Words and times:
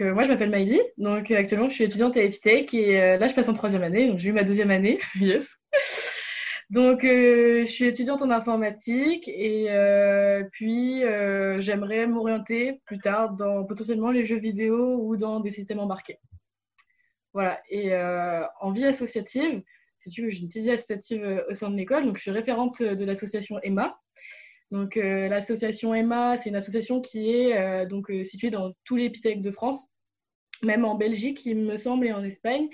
moi, 0.00 0.24
je 0.24 0.28
m'appelle 0.28 0.50
Maïli. 0.50 0.80
Donc, 0.98 1.30
actuellement, 1.30 1.68
je 1.68 1.74
suis 1.74 1.84
étudiante 1.84 2.16
à 2.16 2.22
Epitech 2.22 2.72
et 2.74 3.16
là, 3.18 3.26
je 3.26 3.34
passe 3.34 3.48
en 3.48 3.54
troisième 3.54 3.82
année. 3.82 4.08
Donc, 4.08 4.18
j'ai 4.18 4.30
eu 4.30 4.32
ma 4.32 4.44
deuxième 4.44 4.70
année. 4.70 4.98
yes. 5.20 5.56
Donc, 6.70 7.02
je 7.02 7.64
suis 7.66 7.84
étudiante 7.84 8.22
en 8.22 8.30
informatique 8.30 9.28
et 9.28 9.68
puis 10.52 11.00
j'aimerais 11.58 12.06
m'orienter 12.06 12.80
plus 12.86 12.98
tard 12.98 13.34
dans 13.34 13.64
potentiellement 13.64 14.10
les 14.10 14.24
jeux 14.24 14.38
vidéo 14.38 14.98
ou 15.00 15.16
dans 15.16 15.40
des 15.40 15.50
systèmes 15.50 15.80
embarqués. 15.80 16.18
Voilà. 17.32 17.60
Et 17.68 17.94
en 18.60 18.72
vie 18.72 18.86
associative, 18.86 19.62
si 20.00 20.10
tu 20.10 20.22
veux, 20.22 20.30
j'ai 20.30 20.40
une 20.40 20.48
petite 20.48 20.64
vie 20.64 20.70
associative 20.70 21.44
au 21.48 21.54
sein 21.54 21.70
de 21.70 21.76
l'école. 21.76 22.06
Donc, 22.06 22.16
je 22.16 22.22
suis 22.22 22.30
référente 22.30 22.82
de 22.82 23.04
l'association 23.04 23.58
EMMA. 23.62 23.98
Donc, 24.74 24.96
euh, 24.96 25.28
l'association 25.28 25.94
EMMA, 25.94 26.36
c'est 26.36 26.48
une 26.48 26.56
association 26.56 27.00
qui 27.00 27.30
est 27.30 27.56
euh, 27.56 27.86
donc 27.86 28.10
euh, 28.10 28.24
située 28.24 28.50
dans 28.50 28.72
tous 28.82 28.96
les 28.96 29.04
épithèques 29.04 29.40
de 29.40 29.52
France, 29.52 29.86
même 30.64 30.84
en 30.84 30.96
Belgique, 30.96 31.46
il 31.46 31.58
me 31.58 31.76
semble, 31.76 32.08
et 32.08 32.12
en 32.12 32.24
Espagne. 32.24 32.68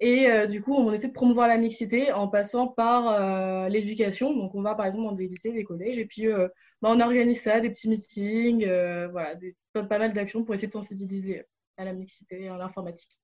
Et 0.00 0.28
du 0.48 0.62
coup, 0.62 0.74
on 0.74 0.92
essaie 0.92 1.08
de 1.08 1.12
promouvoir 1.14 1.48
la 1.48 1.56
mixité 1.56 2.12
en 2.12 2.28
passant 2.28 2.68
par 2.68 3.68
l'éducation. 3.70 4.34
Donc, 4.34 4.54
on 4.54 4.60
va 4.60 4.74
par 4.74 4.84
exemple 4.86 5.06
dans 5.06 5.12
des 5.12 5.26
lycées, 5.26 5.52
des 5.52 5.64
collèges, 5.64 5.98
et 5.98 6.04
puis 6.04 6.26
bah, 6.26 6.50
on 6.82 7.00
organise 7.00 7.40
ça, 7.40 7.60
des 7.60 7.70
petits 7.70 7.88
meetings, 7.88 8.66
voilà, 9.10 9.34
pas, 9.72 9.98
mal 9.98 10.12
d'actions 10.12 10.44
pour 10.44 10.54
essayer 10.54 10.68
de 10.68 10.72
sensibiliser 10.72 11.44
à 11.78 11.86
la 11.86 11.94
mixité 11.94 12.42
et 12.42 12.48
à 12.48 12.58
l'informatique. 12.58 13.18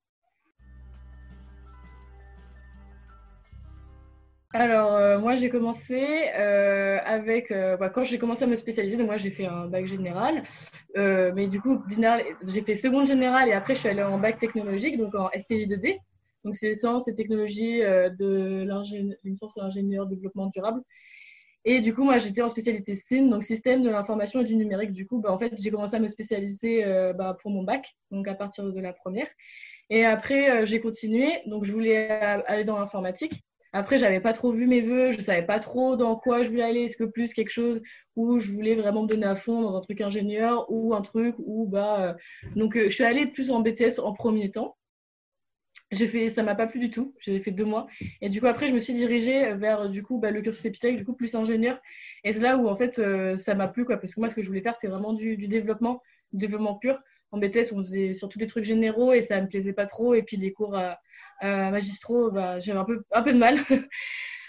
Alors, 4.54 4.94
euh, 4.94 5.18
moi, 5.18 5.36
j'ai 5.36 5.48
commencé 5.48 6.28
euh, 6.36 6.98
avec. 7.04 7.50
Euh, 7.50 7.78
bah, 7.78 7.88
quand 7.88 8.04
j'ai 8.04 8.18
commencé 8.18 8.44
à 8.44 8.46
me 8.46 8.56
spécialiser, 8.56 8.96
donc 8.98 9.06
moi, 9.06 9.16
j'ai 9.16 9.30
fait 9.30 9.46
un 9.46 9.66
bac 9.66 9.86
général. 9.86 10.42
mais 10.94 11.46
du 11.46 11.60
coup, 11.60 11.82
j'ai 12.42 12.62
fait 12.62 12.74
seconde 12.74 13.06
générale 13.06 13.48
et 13.48 13.52
après, 13.52 13.74
je 13.74 13.80
suis 13.80 13.88
allée 13.88 14.02
en 14.02 14.18
bac 14.18 14.38
technologique, 14.38 14.98
donc 14.98 15.14
en 15.14 15.30
STI 15.30 15.66
2D. 15.66 15.98
Donc, 16.44 16.54
c'est 16.56 16.74
sciences 16.74 17.08
et 17.08 17.14
technologies 17.14 17.80
de 17.80 18.64
l'ingénieur 19.56 20.06
développement 20.06 20.48
durable. 20.48 20.82
Et 21.64 21.80
du 21.80 21.94
coup, 21.94 22.04
moi, 22.04 22.18
j'étais 22.18 22.42
en 22.42 22.48
spécialité 22.48 22.96
SIN, 22.96 23.28
donc 23.28 23.44
système 23.44 23.82
de 23.82 23.88
l'information 23.88 24.40
et 24.40 24.44
du 24.44 24.56
numérique. 24.56 24.92
Du 24.92 25.06
coup, 25.06 25.20
bah, 25.20 25.32
en 25.32 25.38
fait, 25.38 25.54
j'ai 25.58 25.70
commencé 25.70 25.96
à 25.96 26.00
me 26.00 26.08
spécialiser 26.08 26.84
bah, 27.16 27.38
pour 27.40 27.50
mon 27.50 27.62
bac, 27.62 27.86
donc 28.10 28.28
à 28.28 28.34
partir 28.34 28.64
de 28.64 28.80
la 28.80 28.92
première. 28.92 29.28
Et 29.88 30.04
après, 30.04 30.66
j'ai 30.66 30.80
continué. 30.80 31.40
Donc, 31.46 31.64
je 31.64 31.72
voulais 31.72 32.10
aller 32.10 32.64
dans 32.64 32.78
l'informatique. 32.78 33.42
Après, 33.72 33.98
j'avais 33.98 34.20
pas 34.20 34.34
trop 34.34 34.52
vu 34.52 34.66
mes 34.66 34.82
voeux, 34.82 35.12
je 35.12 35.20
savais 35.20 35.46
pas 35.46 35.58
trop 35.58 35.96
dans 35.96 36.16
quoi 36.16 36.42
je 36.42 36.50
voulais 36.50 36.62
aller. 36.62 36.80
Est-ce 36.82 36.96
que 36.96 37.04
plus 37.04 37.32
quelque 37.32 37.50
chose 37.50 37.80
où 38.16 38.38
je 38.38 38.50
voulais 38.50 38.74
vraiment 38.74 39.02
me 39.02 39.08
donner 39.08 39.26
à 39.26 39.34
fond 39.34 39.62
dans 39.62 39.76
un 39.76 39.80
truc 39.80 40.00
ingénieur 40.02 40.66
ou 40.70 40.94
un 40.94 41.00
truc 41.00 41.34
où 41.38 41.66
bah 41.66 42.10
euh, 42.10 42.14
donc 42.54 42.76
euh, 42.76 42.84
je 42.84 42.94
suis 42.94 43.04
allée 43.04 43.26
plus 43.26 43.50
en 43.50 43.60
BTS 43.60 43.98
en 43.98 44.12
premier 44.12 44.50
temps. 44.50 44.76
J'ai 45.90 46.06
fait, 46.06 46.28
ça 46.30 46.42
m'a 46.42 46.54
pas 46.54 46.66
plu 46.66 46.80
du 46.80 46.90
tout. 46.90 47.14
J'ai 47.20 47.38
fait 47.40 47.50
deux 47.50 47.64
mois 47.64 47.86
et 48.20 48.28
du 48.28 48.40
coup 48.40 48.46
après 48.46 48.68
je 48.68 48.74
me 48.74 48.78
suis 48.80 48.94
dirigée 48.94 49.54
vers 49.54 49.88
du 49.88 50.02
coup 50.02 50.18
bah, 50.18 50.30
le 50.30 50.42
cursus 50.42 50.64
épithèque, 50.66 50.96
du 50.96 51.04
coup 51.04 51.14
plus 51.14 51.34
ingénieur. 51.34 51.80
Et 52.24 52.32
c'est 52.34 52.40
là 52.40 52.56
où 52.58 52.68
en 52.68 52.76
fait 52.76 52.98
euh, 52.98 53.36
ça 53.36 53.54
m'a 53.54 53.68
plu 53.68 53.84
quoi, 53.86 53.96
parce 53.96 54.14
que 54.14 54.20
moi 54.20 54.28
ce 54.28 54.34
que 54.34 54.42
je 54.42 54.48
voulais 54.48 54.62
faire 54.62 54.76
c'est 54.76 54.88
vraiment 54.88 55.14
du, 55.14 55.36
développement, 55.48 56.02
du 56.32 56.46
développement 56.46 56.74
pur. 56.76 56.98
En 57.30 57.38
BTS 57.38 57.72
on 57.72 57.78
faisait 57.78 58.12
surtout 58.12 58.38
des 58.38 58.46
trucs 58.46 58.64
généraux 58.64 59.12
et 59.14 59.22
ça 59.22 59.40
me 59.40 59.48
plaisait 59.48 59.72
pas 59.72 59.86
trop 59.86 60.14
et 60.14 60.22
puis 60.22 60.36
les 60.36 60.52
cours 60.52 60.76
à 60.76 60.92
euh, 60.92 60.94
magistraux, 61.42 62.30
bah, 62.30 62.58
j'avais 62.58 62.78
un 62.78 62.84
peu, 62.84 63.02
un 63.12 63.22
peu 63.22 63.32
de 63.32 63.38
mal. 63.38 63.58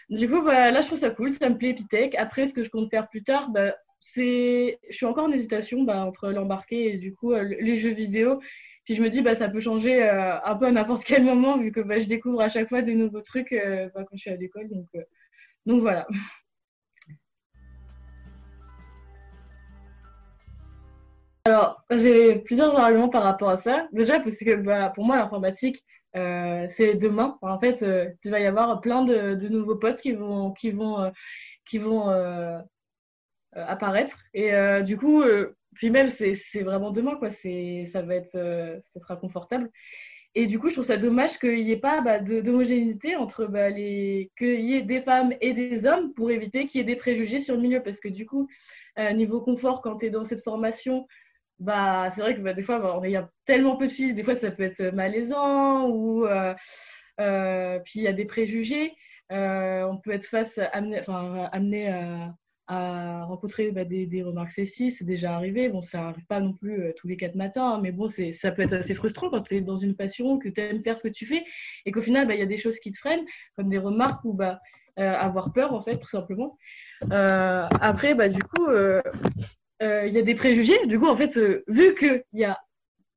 du 0.09 0.29
coup, 0.29 0.41
bah, 0.41 0.71
là, 0.71 0.81
je 0.81 0.87
trouve 0.87 0.99
ça 0.99 1.09
cool, 1.09 1.31
ça 1.31 1.49
me 1.49 1.57
plaît 1.57 1.69
Epitech. 1.69 2.15
Après, 2.15 2.45
ce 2.45 2.53
que 2.53 2.63
je 2.63 2.69
compte 2.69 2.89
faire 2.89 3.09
plus 3.09 3.23
tard, 3.23 3.49
bah, 3.49 3.75
c'est, 3.99 4.79
je 4.89 4.95
suis 4.95 5.05
encore 5.05 5.25
en 5.25 5.31
hésitation 5.31 5.83
bah, 5.83 6.05
entre 6.05 6.29
l'embarqué 6.29 6.93
et 6.93 6.97
du 6.97 7.13
coup 7.15 7.33
euh, 7.33 7.43
les 7.59 7.77
jeux 7.77 7.93
vidéo. 7.93 8.39
Puis 8.85 8.95
je 8.95 9.01
me 9.01 9.09
dis, 9.09 9.21
bah, 9.21 9.35
ça 9.35 9.49
peut 9.49 9.61
changer 9.61 10.03
euh, 10.03 10.39
un 10.43 10.55
peu 10.55 10.65
à 10.65 10.71
n'importe 10.71 11.03
quel 11.05 11.23
moment, 11.23 11.57
vu 11.57 11.71
que 11.71 11.79
bah, 11.79 11.99
je 11.99 12.07
découvre 12.07 12.41
à 12.41 12.49
chaque 12.49 12.69
fois 12.69 12.81
des 12.81 12.95
nouveaux 12.95 13.21
trucs 13.21 13.51
bah, 13.51 14.03
quand 14.03 14.15
je 14.15 14.21
suis 14.21 14.31
à 14.31 14.35
l'école. 14.35 14.69
Donc, 14.69 14.87
donc 15.65 15.81
voilà. 15.81 16.07
Alors, 21.45 21.83
j'ai 21.91 22.37
plusieurs 22.37 22.73
arguments 22.77 23.09
par 23.09 23.23
rapport 23.23 23.49
à 23.49 23.57
ça. 23.57 23.87
Déjà, 23.91 24.19
parce 24.21 24.37
que 24.39 24.55
bah, 24.55 24.91
pour 24.95 25.03
moi, 25.03 25.17
l'informatique, 25.17 25.83
euh, 26.15 26.65
c'est 26.69 26.95
demain. 26.95 27.37
En 27.41 27.59
fait, 27.59 27.83
euh, 27.83 28.09
il 28.23 28.31
va 28.31 28.39
y 28.39 28.45
avoir 28.45 28.79
plein 28.79 29.03
de, 29.03 29.35
nouveaux 29.49 29.75
postes 29.75 30.01
qui 30.01 30.13
vont, 30.13 30.53
qui 30.53 30.71
vont, 30.71 31.01
euh, 31.01 31.09
qui 31.65 31.79
vont 31.79 32.07
apparaître. 33.53 34.17
Et 34.33 34.53
du 34.83 34.97
coup, 34.97 35.23
puis 35.75 35.89
même, 35.89 36.09
c'est 36.11 36.63
vraiment 36.63 36.91
demain, 36.91 37.15
quoi. 37.17 37.29
Ça 37.31 38.01
va 38.03 38.15
être, 38.15 38.29
ça 38.29 38.99
sera 38.99 39.17
confortable. 39.17 39.69
Et 40.35 40.47
du 40.47 40.59
coup, 40.59 40.69
je 40.69 40.73
trouve 40.73 40.85
ça 40.85 40.97
dommage 40.97 41.37
qu'il 41.39 41.63
n'y 41.63 41.71
ait 41.71 41.77
pas 41.77 42.01
bah, 42.01 42.19
d'homogénéité 42.19 43.15
entre 43.17 43.45
bah, 43.45 43.69
les. 43.69 44.31
qu'il 44.37 44.61
y 44.61 44.75
ait 44.75 44.81
des 44.81 45.01
femmes 45.01 45.33
et 45.41 45.53
des 45.53 45.85
hommes 45.85 46.13
pour 46.13 46.31
éviter 46.31 46.67
qu'il 46.67 46.79
y 46.79 46.81
ait 46.81 46.87
des 46.87 46.95
préjugés 46.95 47.41
sur 47.41 47.55
le 47.55 47.61
milieu. 47.61 47.83
Parce 47.83 47.99
que 47.99 48.07
du 48.07 48.25
coup, 48.25 48.47
niveau 49.13 49.41
confort, 49.41 49.81
quand 49.81 49.97
tu 49.97 50.05
es 50.05 50.09
dans 50.09 50.23
cette 50.23 50.43
formation, 50.43 51.05
bah, 51.59 52.09
c'est 52.11 52.21
vrai 52.21 52.35
que 52.35 52.41
bah, 52.41 52.53
des 52.53 52.61
fois, 52.61 52.79
bah, 52.79 53.07
y 53.07 53.15
a 53.15 53.29
tellement 53.45 53.77
peu 53.77 53.87
de 53.87 53.91
filles, 53.91 54.13
des 54.13 54.23
fois, 54.23 54.35
ça 54.35 54.51
peut 54.51 54.63
être 54.63 54.93
malaisant 54.93 55.87
ou 55.89 56.25
euh, 56.25 56.53
euh, 57.19 57.79
puis 57.85 57.99
il 58.01 58.03
y 58.03 58.07
a 58.07 58.13
des 58.13 58.25
préjugés. 58.25 58.93
Euh, 59.31 59.83
on 59.83 59.97
peut 59.97 60.11
être 60.11 60.25
face, 60.25 60.59
amené, 60.73 60.99
enfin, 60.99 61.49
amené 61.51 61.89
à, 62.67 63.25
rencontrer 63.25 63.71
bah, 63.71 63.85
des, 63.85 64.07
des, 64.07 64.23
remarques 64.23 64.51
sexistes, 64.51 64.99
c'est 64.99 65.05
déjà 65.05 65.35
arrivé. 65.35 65.69
Bon, 65.69 65.81
ça 65.81 65.99
n'arrive 65.99 66.25
pas 66.25 66.39
non 66.39 66.53
plus 66.53 66.93
tous 66.97 67.07
les 67.07 67.17
quatre 67.17 67.35
matins, 67.35 67.73
hein, 67.75 67.79
mais 67.81 67.91
bon, 67.91 68.07
ça 68.07 68.51
peut 68.51 68.63
être 68.63 68.73
assez 68.73 68.93
frustrant 68.95 69.29
quand 69.29 69.41
tu 69.41 69.57
es 69.57 69.61
dans 69.61 69.75
une 69.75 69.95
passion, 69.95 70.39
que 70.39 70.49
tu 70.49 70.61
aimes 70.61 70.81
faire 70.81 70.97
ce 70.97 71.03
que 71.03 71.13
tu 71.13 71.25
fais, 71.25 71.43
et 71.85 71.91
qu'au 71.91 72.01
final, 72.01 72.27
il 72.31 72.39
y 72.39 72.41
a 72.41 72.47
des 72.47 72.57
choses 72.57 72.79
qui 72.79 72.91
te 72.91 72.97
freinent, 72.97 73.25
comme 73.55 73.69
des 73.69 73.77
remarques 73.77 74.23
ou 74.25 74.33
bah, 74.33 74.59
avoir 74.97 75.53
peur, 75.53 75.73
en 75.73 75.81
fait, 75.81 75.97
tout 75.97 76.09
simplement. 76.09 76.57
après, 77.11 78.15
bah, 78.15 78.29
du 78.29 78.41
coup, 78.41 78.65
il 79.81 80.13
y 80.13 80.17
a 80.17 80.21
des 80.21 80.35
préjugés. 80.35 80.85
Du 80.85 80.99
coup, 80.99 81.07
en 81.07 81.15
fait, 81.15 81.37
euh, 81.37 81.63
vu 81.67 81.95
qu'il 81.95 82.23
y 82.33 82.43
a 82.43 82.59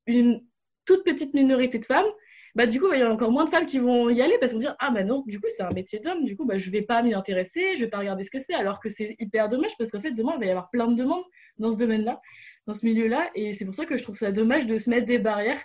une 0.06 0.42
toute 0.84 1.04
petite 1.04 1.34
minorité 1.34 1.78
de 1.78 1.84
femmes, 1.84 2.06
bah, 2.54 2.66
du 2.66 2.80
coup, 2.80 2.90
il 2.92 3.00
y 3.00 3.02
a 3.02 3.12
encore 3.12 3.30
moins 3.30 3.44
de 3.44 3.50
femmes 3.50 3.66
qui 3.66 3.78
vont 3.78 4.08
y 4.08 4.22
aller 4.22 4.38
parce 4.38 4.52
qu'on 4.52 4.58
dit 4.58 4.66
Ah, 4.78 4.90
bah 4.90 5.04
non, 5.04 5.22
du 5.26 5.38
coup, 5.38 5.46
c'est 5.54 5.62
un 5.62 5.72
métier 5.72 5.98
d'homme, 6.00 6.24
du 6.24 6.36
coup, 6.36 6.46
bah, 6.46 6.58
je 6.58 6.70
vais 6.70 6.82
pas 6.82 7.02
m'y 7.02 7.12
intéresser, 7.12 7.76
je 7.76 7.84
vais 7.84 7.90
pas 7.90 7.98
regarder 7.98 8.24
ce 8.24 8.30
que 8.30 8.40
c'est, 8.40 8.54
alors 8.54 8.80
que 8.80 8.88
c'est 8.88 9.14
hyper 9.18 9.48
dommage 9.48 9.72
parce 9.78 9.90
qu'en 9.90 10.00
fait, 10.00 10.12
demain, 10.12 10.32
il 10.36 10.40
va 10.40 10.46
y 10.46 10.50
avoir 10.50 10.70
plein 10.70 10.88
de 10.88 10.94
demandes 10.94 11.24
dans 11.58 11.70
ce 11.70 11.76
domaine-là, 11.76 12.20
dans 12.66 12.74
ce 12.74 12.86
milieu-là, 12.86 13.30
et 13.34 13.52
c'est 13.52 13.64
pour 13.64 13.74
ça 13.74 13.84
que 13.84 13.98
je 13.98 14.02
trouve 14.02 14.16
ça 14.16 14.32
dommage 14.32 14.66
de 14.66 14.78
se 14.78 14.88
mettre 14.88 15.06
des 15.06 15.18
barrières 15.18 15.60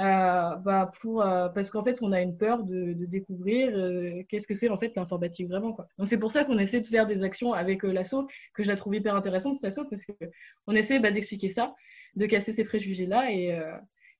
euh, 0.00 0.56
bah, 0.56 0.90
euh, 1.04 1.48
parce 1.50 1.70
qu'en 1.70 1.82
fait, 1.82 1.98
on 2.00 2.12
a 2.12 2.22
une 2.22 2.36
peur 2.36 2.62
de, 2.64 2.94
découvrir 2.94 3.70
euh, 3.76 4.22
qu'est-ce 4.28 4.46
que 4.46 4.54
c'est 4.54 4.70
en 4.70 4.78
fait 4.78 4.94
l'informatique 4.96 5.48
vraiment. 5.48 5.76
Donc 5.98 6.08
c'est 6.08 6.18
pour 6.18 6.30
ça 6.32 6.44
qu'on 6.44 6.58
essaie 6.58 6.80
de 6.80 6.86
faire 6.86 7.06
des 7.06 7.22
actions 7.22 7.52
avec 7.52 7.82
l'asso, 7.82 8.26
que 8.54 8.62
je 8.62 8.68
la 8.68 8.76
trouve 8.76 8.94
hyper 8.94 9.14
intéressante 9.14 9.56
cette 9.56 9.64
asso, 9.64 9.84
parce 9.90 10.02
qu'on 10.06 10.74
essaie 10.74 11.00
bah, 11.00 11.10
d'expliquer 11.10 11.50
ça, 11.50 11.74
de 12.16 12.24
casser 12.26 12.52
ces 12.52 12.64
préjugés-là. 12.64 13.30
Et, 13.30 13.58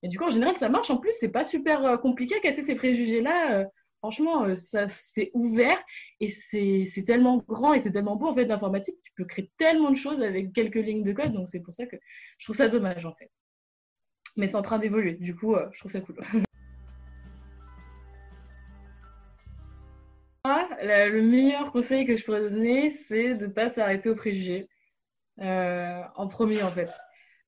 et, 0.03 0.09
du 0.09 0.19
coup, 0.19 0.25
en 0.25 0.31
général, 0.31 0.55
ça 0.55 0.69
marche. 0.69 0.91
En 0.91 0.99
plus, 0.99 1.13
c'est 1.19 1.31
pas 1.31 1.45
super 1.45 1.99
compliqué 2.01 2.35
à 2.37 2.41
casser 2.41 2.63
ces 2.63 2.75
préjugés-là. 2.75 3.67
franchement, 3.99 4.55
ça 4.57 4.87
c'est 4.89 5.31
ouvert 5.35 5.79
et 6.21 6.29
c'est 6.29 7.05
tellement 7.07 7.39
grand 7.49 7.73
et 7.75 7.81
c'est 7.81 7.93
tellement 7.93 8.17
beau 8.17 8.29
en 8.29 8.35
fait 8.35 8.45
l'informatique. 8.45 8.97
Tu 9.05 9.13
peux 9.17 9.25
créer 9.25 9.51
tellement 9.57 9.91
de 9.91 9.97
choses 9.97 10.23
avec 10.23 10.53
quelques 10.53 10.75
lignes 10.77 11.03
de 11.03 11.13
code. 11.13 11.33
Donc 11.33 11.49
c'est 11.49 11.61
pour 11.61 11.73
ça 11.73 11.87
que 11.87 11.97
je 12.39 12.47
trouve 12.47 12.57
ça 12.57 12.69
dommage 12.69 13.07
en 13.07 13.15
fait 13.15 13.31
mais 14.37 14.49
c'est 14.49 14.57
en 14.57 14.63
train 14.63 14.79
d'évoluer. 14.79 15.13
Du 15.15 15.35
coup, 15.35 15.55
euh, 15.55 15.69
je 15.73 15.79
trouve 15.81 15.93
ça 15.93 16.01
cool. 16.01 16.17
le 20.83 21.21
meilleur 21.21 21.73
conseil 21.73 22.07
que 22.07 22.17
je 22.17 22.25
pourrais 22.25 22.49
donner, 22.49 22.91
c'est 22.91 23.35
de 23.35 23.47
ne 23.47 23.53
pas 23.53 23.69
s'arrêter 23.69 24.09
aux 24.09 24.15
préjugés. 24.15 24.69
Euh, 25.41 26.03
en 26.17 26.29
premier, 26.29 26.63
en 26.63 26.73
fait. 26.73 26.91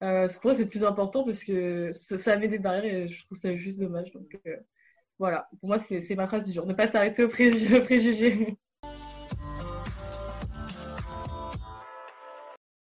Euh, 0.02 0.28
pour 0.28 0.44
moi, 0.44 0.54
c'est 0.54 0.66
plus 0.66 0.84
important 0.84 1.24
parce 1.24 1.44
que 1.44 1.92
ça, 1.92 2.36
met 2.36 2.48
des 2.48 2.58
barrières 2.58 2.84
et 2.84 3.08
je 3.08 3.24
trouve 3.24 3.38
ça 3.38 3.56
juste 3.56 3.78
dommage. 3.78 4.10
Donc, 4.12 4.38
voilà, 5.18 5.48
pour 5.60 5.68
moi, 5.68 5.78
c'est 5.78 6.14
ma 6.14 6.26
phrase 6.26 6.44
du 6.44 6.52
jour. 6.52 6.66
Ne 6.66 6.74
pas 6.74 6.86
s'arrêter 6.86 7.24
aux 7.24 7.28
préjugés. 7.84 8.56